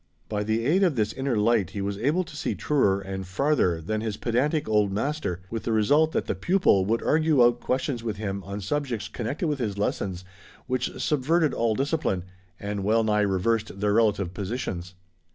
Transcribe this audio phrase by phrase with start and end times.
[0.29, 3.79] By the aid of this inner light he was able to see truer and farther
[3.79, 8.01] than his pedantic old master, with the result that the pupil would argue out questions
[8.03, 10.25] with him on subjects connected with his lessons
[10.65, 12.23] which subverted all discipline,
[12.59, 14.95] and well nigh reversed their relative positions.